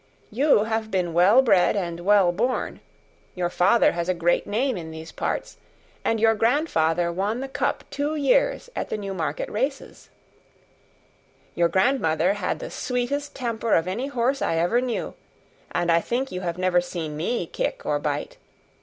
[0.31, 2.79] You have been well bred and well born;
[3.35, 5.57] your father has a great name in these parts,
[6.03, 10.09] and your grandfather won the cup two years at the Newmarket races;
[11.53, 15.13] your grandmother had the sweetest temper of any horse I ever knew,
[15.71, 18.37] and I think you have never seen me kick or bite.